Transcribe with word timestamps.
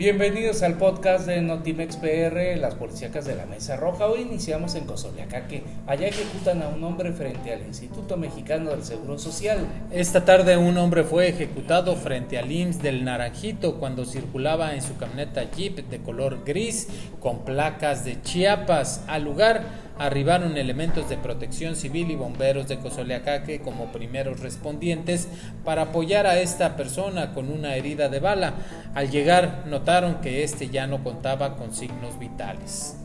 Bienvenidos 0.00 0.62
al 0.62 0.78
podcast 0.78 1.26
de 1.26 1.42
Notimex 1.42 1.98
PR, 1.98 2.58
las 2.58 2.74
policíacas 2.74 3.26
de 3.26 3.36
la 3.36 3.44
Mesa 3.44 3.76
Roja. 3.76 4.06
Hoy 4.06 4.22
iniciamos 4.22 4.74
en 4.74 4.86
que 5.46 5.62
Allá 5.86 6.08
ejecutan 6.08 6.62
a 6.62 6.68
un 6.68 6.82
hombre 6.84 7.12
frente 7.12 7.52
al 7.52 7.60
Instituto 7.66 8.16
Mexicano 8.16 8.70
del 8.70 8.82
Seguro 8.82 9.18
Social. 9.18 9.58
Esta 9.92 10.24
tarde 10.24 10.56
un 10.56 10.78
hombre 10.78 11.04
fue 11.04 11.28
ejecutado 11.28 11.96
frente 11.96 12.38
al 12.38 12.50
IMSS 12.50 12.80
del 12.80 13.04
Naranjito 13.04 13.78
cuando 13.78 14.06
circulaba 14.06 14.74
en 14.74 14.80
su 14.80 14.96
camioneta 14.96 15.44
Jeep 15.50 15.90
de 15.90 15.98
color 15.98 16.44
gris 16.46 16.88
con 17.20 17.44
placas 17.44 18.02
de 18.02 18.22
Chiapas. 18.22 19.04
Al 19.06 19.24
lugar 19.24 19.89
arribaron 20.00 20.56
elementos 20.56 21.10
de 21.10 21.18
protección 21.18 21.76
civil 21.76 22.10
y 22.10 22.16
bomberos 22.16 22.66
de 22.66 22.78
Cozoleacaque 22.78 23.60
como 23.60 23.92
primeros 23.92 24.40
respondientes 24.40 25.28
para 25.62 25.82
apoyar 25.82 26.26
a 26.26 26.40
esta 26.40 26.74
persona 26.74 27.34
con 27.34 27.52
una 27.52 27.76
herida 27.76 28.08
de 28.08 28.18
bala. 28.18 28.54
Al 28.94 29.10
llegar 29.10 29.64
notaron 29.66 30.22
que 30.22 30.42
este 30.42 30.70
ya 30.70 30.86
no 30.86 31.04
contaba 31.04 31.56
con 31.56 31.74
signos 31.74 32.18
vitales. 32.18 32.96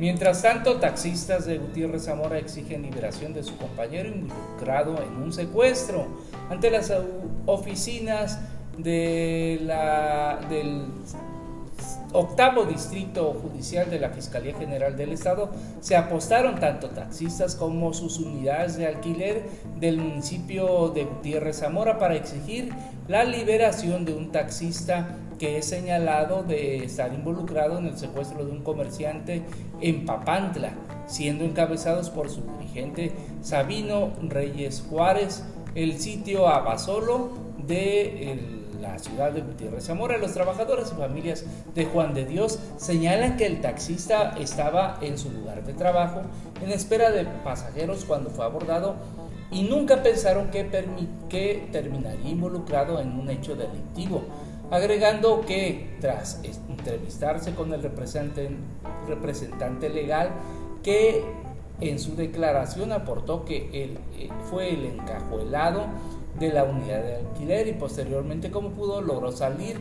Mientras 0.00 0.42
tanto, 0.42 0.78
taxistas 0.78 1.46
de 1.46 1.58
Gutiérrez 1.58 2.04
Zamora 2.06 2.38
exigen 2.38 2.82
liberación 2.82 3.32
de 3.32 3.44
su 3.44 3.56
compañero 3.56 4.08
involucrado 4.08 5.00
en 5.00 5.22
un 5.22 5.32
secuestro 5.32 6.08
ante 6.50 6.72
las 6.72 6.92
oficinas 7.46 8.40
de 8.76 9.60
la, 9.62 10.40
del 10.50 10.86
octavo 12.16 12.64
distrito 12.64 13.34
judicial 13.34 13.90
de 13.90 14.00
la 14.00 14.10
Fiscalía 14.10 14.54
General 14.54 14.96
del 14.96 15.12
Estado 15.12 15.50
se 15.80 15.96
apostaron 15.96 16.58
tanto 16.58 16.88
taxistas 16.88 17.54
como 17.54 17.92
sus 17.92 18.18
unidades 18.18 18.76
de 18.76 18.86
alquiler 18.86 19.44
del 19.78 19.98
municipio 19.98 20.88
de 20.88 21.04
Gutiérrez 21.04 21.58
Zamora 21.58 21.98
para 21.98 22.16
exigir 22.16 22.72
la 23.06 23.24
liberación 23.24 24.04
de 24.04 24.14
un 24.14 24.32
taxista 24.32 25.16
que 25.38 25.58
es 25.58 25.66
señalado 25.66 26.42
de 26.42 26.84
estar 26.84 27.12
involucrado 27.12 27.78
en 27.78 27.86
el 27.86 27.98
secuestro 27.98 28.46
de 28.46 28.52
un 28.52 28.62
comerciante 28.62 29.42
en 29.82 30.06
Papantla, 30.06 30.72
siendo 31.06 31.44
encabezados 31.44 32.08
por 32.08 32.30
su 32.30 32.40
dirigente 32.58 33.12
Sabino 33.42 34.12
Reyes 34.22 34.82
Juárez, 34.88 35.44
el 35.74 36.00
sitio 36.00 36.48
Abasolo 36.48 37.30
de 37.58 38.32
el 38.32 38.65
la 38.92 38.98
ciudad 38.98 39.32
de 39.32 39.42
Gutiérrez 39.42 39.84
Zamora. 39.84 40.18
Los 40.18 40.32
trabajadores 40.32 40.92
y 40.92 41.00
familias 41.00 41.44
de 41.74 41.84
Juan 41.86 42.14
de 42.14 42.24
Dios 42.24 42.58
señalan 42.76 43.36
que 43.36 43.46
el 43.46 43.60
taxista 43.60 44.34
estaba 44.38 44.98
en 45.00 45.18
su 45.18 45.30
lugar 45.30 45.64
de 45.64 45.74
trabajo 45.74 46.22
en 46.62 46.70
espera 46.70 47.10
de 47.10 47.24
pasajeros 47.44 48.04
cuando 48.04 48.30
fue 48.30 48.44
abordado 48.44 48.96
y 49.50 49.62
nunca 49.62 50.02
pensaron 50.02 50.50
que, 50.50 50.68
que 51.28 51.68
terminaría 51.70 52.30
involucrado 52.30 53.00
en 53.00 53.18
un 53.18 53.30
hecho 53.30 53.54
delictivo, 53.54 54.22
agregando 54.70 55.42
que 55.42 55.96
tras 56.00 56.40
entrevistarse 56.68 57.54
con 57.54 57.72
el 57.72 57.82
representante, 57.82 59.88
legal, 59.88 60.30
que 60.82 61.24
en 61.80 61.98
su 61.98 62.16
declaración 62.16 62.92
aportó 62.92 63.44
que 63.44 63.68
él 63.72 63.98
eh, 64.18 64.28
fue 64.50 64.70
el 64.70 64.86
encajuelado 64.86 65.86
de 66.38 66.52
la 66.52 66.64
unidad 66.64 67.02
de 67.02 67.16
alquiler 67.16 67.68
y 67.68 67.72
posteriormente 67.72 68.50
como 68.50 68.70
pudo 68.70 69.00
logró 69.00 69.32
salir 69.32 69.78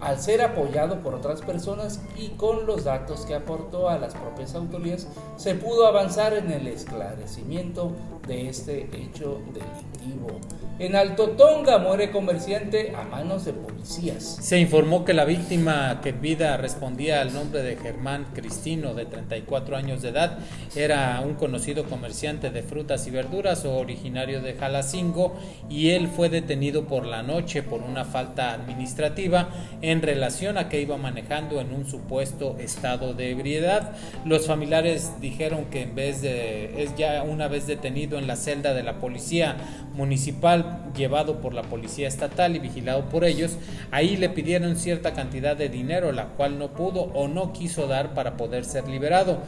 al 0.00 0.20
ser 0.20 0.42
apoyado 0.42 1.00
por 1.00 1.14
otras 1.14 1.42
personas 1.42 2.00
y 2.16 2.28
con 2.30 2.66
los 2.66 2.84
datos 2.84 3.26
que 3.26 3.34
aportó 3.34 3.88
a 3.88 3.98
las 3.98 4.14
propias 4.14 4.54
autoridades, 4.54 5.08
se 5.36 5.54
pudo 5.54 5.86
avanzar 5.86 6.34
en 6.34 6.52
el 6.52 6.66
esclarecimiento 6.66 7.92
de 8.26 8.48
este 8.48 8.88
hecho 8.92 9.40
delictivo. 9.52 10.38
En 10.78 10.94
Alto 10.94 11.30
Tonga 11.30 11.78
muere 11.78 12.12
comerciante 12.12 12.94
a 12.94 13.02
manos 13.02 13.44
de 13.44 13.52
policías. 13.52 14.38
Se 14.40 14.60
informó 14.60 15.04
que 15.04 15.12
la 15.12 15.24
víctima 15.24 16.00
que 16.02 16.12
vida 16.12 16.56
respondía 16.56 17.20
al 17.20 17.34
nombre 17.34 17.62
de 17.62 17.74
Germán 17.74 18.26
Cristino, 18.32 18.94
de 18.94 19.04
34 19.04 19.76
años 19.76 20.02
de 20.02 20.10
edad, 20.10 20.38
era 20.76 21.20
un 21.24 21.34
conocido 21.34 21.82
comerciante 21.84 22.50
de 22.50 22.62
frutas 22.62 23.08
y 23.08 23.10
verduras 23.10 23.64
originario 23.64 24.40
de 24.40 24.54
Jalacingo 24.54 25.36
y 25.68 25.90
él 25.90 26.06
fue 26.06 26.28
detenido 26.28 26.84
por 26.84 27.06
la 27.06 27.24
noche 27.24 27.64
por 27.64 27.80
una 27.82 28.04
falta 28.04 28.52
administrativa 28.52 29.48
en 29.82 29.87
relación 29.96 30.58
a 30.58 30.68
que 30.68 30.80
iba 30.80 30.96
manejando 30.96 31.60
en 31.60 31.72
un 31.72 31.86
supuesto 31.86 32.56
estado 32.58 33.14
de 33.14 33.30
ebriedad. 33.30 33.92
Los 34.24 34.46
familiares 34.46 35.12
dijeron 35.20 35.64
que 35.66 35.82
en 35.82 35.94
vez 35.94 36.20
de, 36.22 36.82
es 36.82 36.94
ya 36.96 37.22
una 37.22 37.48
vez 37.48 37.66
detenido 37.66 38.18
en 38.18 38.26
la 38.26 38.36
celda 38.36 38.74
de 38.74 38.82
la 38.82 38.98
policía 39.00 39.56
municipal, 39.94 40.92
llevado 40.96 41.40
por 41.40 41.54
la 41.54 41.62
policía 41.62 42.06
estatal 42.06 42.54
y 42.54 42.58
vigilado 42.58 43.08
por 43.08 43.24
ellos, 43.24 43.56
ahí 43.90 44.16
le 44.16 44.28
pidieron 44.28 44.76
cierta 44.76 45.12
cantidad 45.14 45.56
de 45.56 45.68
dinero, 45.68 46.12
la 46.12 46.26
cual 46.28 46.58
no 46.58 46.68
pudo 46.68 47.02
o 47.14 47.26
no 47.26 47.52
quiso 47.52 47.86
dar 47.86 48.14
para 48.14 48.36
poder 48.36 48.64
ser 48.64 48.86
liberado. 48.88 49.38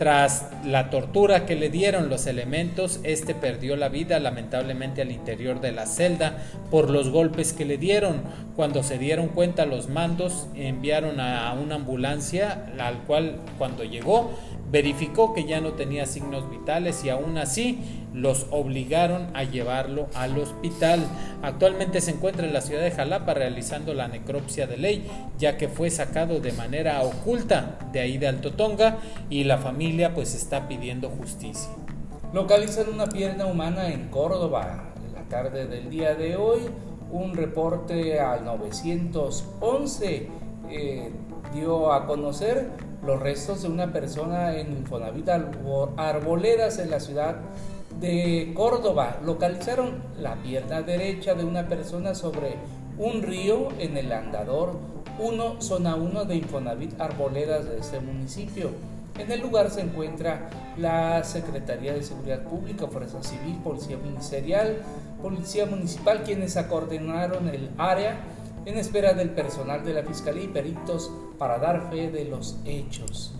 Tras 0.00 0.46
la 0.64 0.88
tortura 0.88 1.44
que 1.44 1.56
le 1.56 1.68
dieron 1.68 2.08
los 2.08 2.26
elementos, 2.26 3.00
este 3.02 3.34
perdió 3.34 3.76
la 3.76 3.90
vida 3.90 4.18
lamentablemente 4.18 5.02
al 5.02 5.12
interior 5.12 5.60
de 5.60 5.72
la 5.72 5.84
celda 5.84 6.38
por 6.70 6.88
los 6.88 7.10
golpes 7.10 7.52
que 7.52 7.66
le 7.66 7.76
dieron. 7.76 8.22
Cuando 8.56 8.82
se 8.82 8.96
dieron 8.96 9.28
cuenta 9.28 9.66
los 9.66 9.90
mandos, 9.90 10.48
enviaron 10.54 11.20
a 11.20 11.52
una 11.52 11.74
ambulancia, 11.74 12.72
al 12.78 13.00
cual 13.00 13.40
cuando 13.58 13.84
llegó 13.84 14.30
verificó 14.70 15.34
que 15.34 15.44
ya 15.44 15.60
no 15.60 15.72
tenía 15.72 16.06
signos 16.06 16.48
vitales 16.50 17.04
y 17.04 17.10
aún 17.10 17.38
así 17.38 17.80
los 18.14 18.46
obligaron 18.50 19.28
a 19.34 19.44
llevarlo 19.44 20.08
al 20.14 20.38
hospital. 20.38 21.00
Actualmente 21.42 22.00
se 22.00 22.12
encuentra 22.12 22.46
en 22.46 22.52
la 22.52 22.60
ciudad 22.60 22.82
de 22.82 22.90
Jalapa 22.90 23.34
realizando 23.34 23.94
la 23.94 24.08
necropsia 24.08 24.66
de 24.66 24.76
ley, 24.76 25.06
ya 25.38 25.56
que 25.56 25.68
fue 25.68 25.90
sacado 25.90 26.40
de 26.40 26.52
manera 26.52 27.02
oculta 27.02 27.78
de 27.92 28.00
ahí 28.00 28.18
de 28.18 28.28
Alto 28.28 28.52
Tonga 28.52 28.98
y 29.28 29.44
la 29.44 29.58
familia 29.58 30.14
pues 30.14 30.34
está 30.34 30.68
pidiendo 30.68 31.08
justicia. 31.10 31.70
Localizan 32.32 32.88
una 32.92 33.06
pierna 33.06 33.46
humana 33.46 33.92
en 33.92 34.08
Córdoba 34.08 34.92
en 35.04 35.14
la 35.14 35.22
tarde 35.28 35.66
del 35.66 35.90
día 35.90 36.14
de 36.14 36.36
hoy. 36.36 36.60
Un 37.10 37.34
reporte 37.34 38.20
al 38.20 38.44
911 38.44 40.28
eh, 40.70 41.10
dio 41.52 41.92
a 41.92 42.06
conocer 42.06 42.70
los 43.04 43.20
restos 43.20 43.62
de 43.62 43.68
una 43.68 43.92
persona 43.92 44.56
en 44.56 44.72
Infonavit 44.72 45.28
Arboledas 45.96 46.78
en 46.78 46.90
la 46.90 47.00
ciudad 47.00 47.36
de 48.00 48.52
Córdoba. 48.54 49.18
Localizaron 49.24 50.02
la 50.18 50.36
pierna 50.36 50.82
derecha 50.82 51.34
de 51.34 51.44
una 51.44 51.66
persona 51.68 52.14
sobre 52.14 52.56
un 52.98 53.22
río 53.22 53.68
en 53.78 53.96
el 53.96 54.12
andador 54.12 54.78
1, 55.18 55.60
zona 55.60 55.96
1 55.96 56.24
de 56.24 56.36
Infonavit 56.36 57.00
Arboledas 57.00 57.66
de 57.68 57.78
este 57.78 58.00
municipio. 58.00 58.70
En 59.18 59.30
el 59.30 59.40
lugar 59.40 59.70
se 59.70 59.82
encuentra 59.82 60.48
la 60.78 61.22
Secretaría 61.24 61.92
de 61.92 62.02
Seguridad 62.02 62.42
Pública, 62.42 62.86
Fuerza 62.86 63.22
Civil, 63.22 63.58
Policía 63.62 63.98
Ministerial, 63.98 64.78
Policía 65.20 65.66
Municipal, 65.66 66.22
quienes 66.22 66.56
acordenaron 66.56 67.48
el 67.48 67.70
área 67.76 68.20
en 68.66 68.76
espera 68.78 69.12
del 69.12 69.30
personal 69.30 69.84
de 69.84 69.94
la 69.94 70.02
Fiscalía 70.02 70.44
y 70.44 70.48
peritos 70.48 71.10
para 71.38 71.58
dar 71.58 71.90
fe 71.90 72.10
de 72.10 72.24
los 72.24 72.56
hechos. 72.64 73.32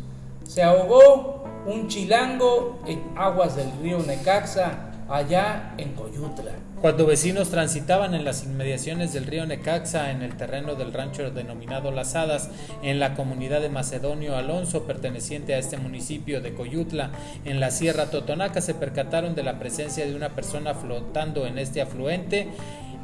Se 0.47 0.63
ahogó 0.63 1.45
un 1.67 1.89
chilango 1.89 2.81
en 2.87 3.03
aguas 3.17 3.57
del 3.57 3.71
río 3.83 3.99
Necaxa, 4.01 4.91
allá 5.09 5.75
en 5.77 5.93
Coyutla. 5.93 6.53
Cuando 6.81 7.05
vecinos 7.05 7.51
transitaban 7.51 8.15
en 8.15 8.25
las 8.25 8.45
inmediaciones 8.45 9.13
del 9.13 9.27
río 9.27 9.45
Necaxa, 9.45 10.11
en 10.11 10.23
el 10.23 10.37
terreno 10.37 10.77
del 10.77 10.95
rancho 10.95 11.31
denominado 11.31 11.91
Las 11.91 12.15
Hadas, 12.15 12.49
en 12.83 12.99
la 12.99 13.15
comunidad 13.15 13.61
de 13.61 13.69
Macedonio 13.69 14.35
Alonso, 14.35 14.85
perteneciente 14.85 15.55
a 15.55 15.59
este 15.59 15.77
municipio 15.77 16.41
de 16.41 16.55
Coyutla, 16.55 17.11
en 17.45 17.61
la 17.61 17.71
Sierra 17.71 18.07
Totonaca, 18.07 18.63
se 18.63 18.73
percataron 18.73 19.35
de 19.35 19.43
la 19.43 19.59
presencia 19.59 20.07
de 20.07 20.17
una 20.17 20.31
persona 20.31 20.73
flotando 20.73 21.47
en 21.47 21.59
este 21.59 21.83
afluente 21.83 22.49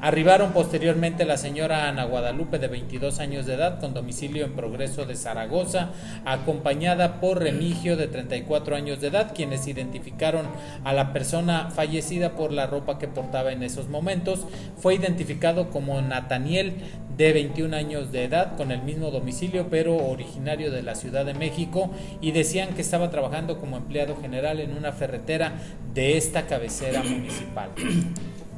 Arribaron 0.02 0.52
posteriormente 0.52 1.24
la 1.24 1.38
señora 1.38 1.88
Ana 1.88 2.04
Guadalupe 2.04 2.58
de 2.58 2.68
22 2.68 3.18
años 3.18 3.46
de 3.46 3.54
edad 3.54 3.80
con 3.80 3.94
domicilio 3.94 4.44
en 4.44 4.52
Progreso 4.52 5.06
de 5.06 5.16
Zaragoza, 5.16 5.88
acompañada 6.26 7.18
por 7.18 7.42
Remigio 7.42 7.96
de 7.96 8.06
34 8.06 8.76
años 8.76 9.00
de 9.00 9.08
edad, 9.08 9.32
quienes 9.34 9.66
identificaron 9.66 10.46
a 10.84 10.92
la 10.92 11.14
persona 11.14 11.70
fallecida 11.70 12.36
por 12.36 12.52
la 12.52 12.66
ropa 12.66 12.98
que 12.98 13.08
portaba 13.08 13.52
en 13.52 13.62
esos 13.62 13.88
momentos. 13.88 14.46
Fue 14.76 14.94
identificado 14.94 15.70
como 15.70 16.00
Nataniel 16.02 16.74
de 17.16 17.32
21 17.32 17.74
años 17.74 18.12
de 18.12 18.24
edad 18.24 18.54
con 18.56 18.72
el 18.72 18.82
mismo 18.82 19.10
domicilio 19.10 19.68
pero 19.70 19.96
originario 19.96 20.70
de 20.70 20.82
la 20.82 20.94
Ciudad 20.94 21.24
de 21.24 21.32
México 21.32 21.90
y 22.20 22.32
decían 22.32 22.74
que 22.74 22.82
estaba 22.82 23.10
trabajando 23.10 23.58
como 23.58 23.78
empleado 23.78 24.14
general 24.20 24.60
en 24.60 24.76
una 24.76 24.92
ferretera 24.92 25.54
de 25.94 26.18
esta 26.18 26.46
cabecera 26.46 27.02
municipal. 27.02 27.70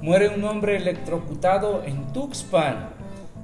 Muere 0.01 0.29
un 0.29 0.45
hombre 0.45 0.77
electrocutado 0.77 1.83
en 1.85 2.13
Tuxpan. 2.13 2.91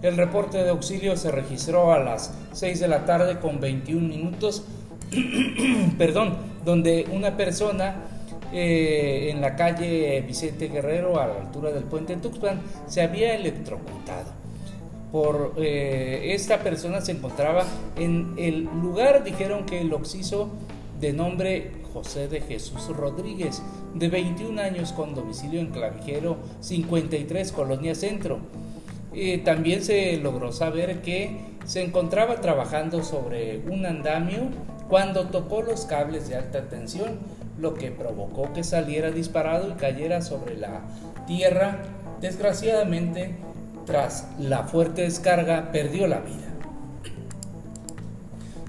El 0.02 0.16
reporte 0.16 0.58
de 0.58 0.70
auxilio 0.70 1.16
se 1.16 1.32
registró 1.32 1.92
a 1.92 1.98
las 1.98 2.32
6 2.52 2.78
de 2.78 2.86
la 2.86 3.04
tarde 3.04 3.40
con 3.40 3.58
21 3.58 4.06
minutos, 4.06 4.64
perdón, 5.98 6.36
donde 6.64 7.06
una 7.10 7.36
persona 7.36 8.04
eh, 8.52 9.30
en 9.32 9.40
la 9.40 9.56
calle 9.56 10.20
Vicente 10.20 10.68
Guerrero, 10.68 11.20
a 11.20 11.26
la 11.26 11.40
altura 11.40 11.72
del 11.72 11.84
puente 11.84 12.16
Tuxpan, 12.16 12.60
se 12.86 13.02
había 13.02 13.34
electrocutado. 13.34 14.32
por 15.10 15.54
eh, 15.56 16.34
esta 16.34 16.58
persona 16.58 17.00
se 17.00 17.12
encontraba 17.12 17.64
en 17.96 18.34
el 18.36 18.64
lugar, 18.64 19.24
dijeron 19.24 19.66
que 19.66 19.80
el 19.80 19.92
occiso 19.92 20.50
de 21.04 21.12
nombre 21.12 21.70
José 21.92 22.28
de 22.28 22.40
Jesús 22.40 22.88
Rodríguez, 22.88 23.60
de 23.94 24.08
21 24.08 24.58
años 24.58 24.92
con 24.92 25.14
domicilio 25.14 25.60
en 25.60 25.66
Clavijero 25.66 26.38
53, 26.60 27.52
Colonia 27.52 27.94
Centro. 27.94 28.38
también 29.44 29.82
se 29.82 30.16
logró 30.16 30.50
saber 30.50 31.02
que 31.02 31.36
se 31.66 31.82
encontraba 31.82 32.40
trabajando 32.40 33.04
sobre 33.04 33.58
un 33.70 33.84
andamio 33.84 34.48
cuando 34.88 35.28
tocó 35.28 35.60
los 35.60 35.84
cables 35.84 36.26
de 36.28 36.36
alta 36.36 36.70
tensión, 36.70 37.18
lo 37.58 37.74
que 37.74 37.90
provocó 37.90 38.54
que 38.54 38.64
saliera 38.64 39.10
disparado 39.10 39.68
y 39.68 39.74
cayera 39.74 40.22
sobre 40.22 40.56
la 40.56 40.80
tierra. 41.26 41.82
Desgraciadamente, 42.22 43.34
tras 43.84 44.26
la 44.38 44.62
fuerte 44.62 45.02
descarga, 45.02 45.70
perdió 45.70 46.06
la 46.06 46.20
vida. 46.20 46.53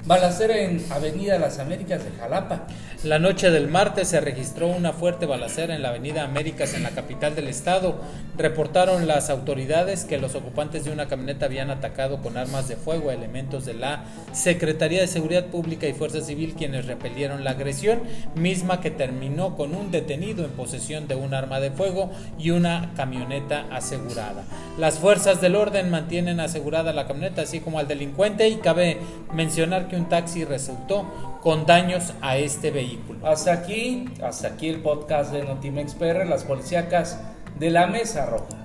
Balacera 0.05 0.59
en 0.59 0.85
Avenida 0.91 1.39
Las 1.39 1.57
Américas 1.57 2.03
de 2.03 2.11
Jalapa. 2.11 2.67
La 3.03 3.17
noche 3.17 3.49
del 3.49 3.67
martes 3.67 4.09
se 4.09 4.21
registró 4.21 4.67
una 4.67 4.93
fuerte 4.93 5.25
balacera 5.25 5.75
en 5.75 5.81
la 5.81 5.89
Avenida 5.89 6.23
Américas 6.23 6.75
en 6.75 6.83
la 6.83 6.91
capital 6.91 7.35
del 7.35 7.47
estado. 7.47 7.95
Reportaron 8.37 9.07
las 9.07 9.31
autoridades 9.31 10.05
que 10.05 10.19
los 10.19 10.35
ocupantes 10.35 10.85
de 10.85 10.91
una 10.91 11.07
camioneta 11.07 11.47
habían 11.47 11.71
atacado 11.71 12.21
con 12.21 12.37
armas 12.37 12.67
de 12.67 12.75
fuego 12.75 13.09
a 13.09 13.15
elementos 13.15 13.65
de 13.65 13.73
la 13.73 14.03
Secretaría 14.31 15.01
de 15.01 15.07
Seguridad 15.07 15.47
Pública 15.47 15.87
y 15.87 15.93
Fuerza 15.93 16.21
Civil 16.21 16.53
quienes 16.55 16.85
repelieron 16.85 17.43
la 17.43 17.51
agresión, 17.51 18.01
misma 18.35 18.81
que 18.81 18.91
terminó 18.91 19.55
con 19.55 19.73
un 19.73 19.89
detenido 19.89 20.45
en 20.45 20.51
posesión 20.51 21.07
de 21.07 21.15
un 21.15 21.33
arma 21.33 21.59
de 21.59 21.71
fuego 21.71 22.11
y 22.37 22.51
una 22.51 22.91
camioneta 22.95 23.65
asegurada. 23.71 24.43
Las 24.77 24.99
fuerzas 24.99 25.41
del 25.41 25.55
orden 25.55 25.89
mantienen 25.89 26.39
asegurada 26.39 26.93
la 26.93 27.07
camioneta 27.07 27.41
así 27.41 27.59
como 27.59 27.79
al 27.79 27.87
delincuente 27.87 28.47
y 28.49 28.57
cabe 28.57 28.99
mencionar 29.33 29.94
un 29.95 30.09
taxi 30.09 30.45
resultó 30.45 31.05
con 31.41 31.65
daños 31.65 32.13
a 32.21 32.37
este 32.37 32.71
vehículo. 32.71 33.27
Hasta 33.27 33.53
aquí, 33.53 34.05
hasta 34.23 34.49
aquí 34.49 34.69
el 34.69 34.81
podcast 34.81 35.31
de 35.31 35.43
Notimex 35.43 35.93
PR, 35.95 36.25
las 36.25 36.43
policíacas 36.43 37.19
de 37.59 37.69
la 37.69 37.87
Mesa 37.87 38.25
Roja. 38.25 38.64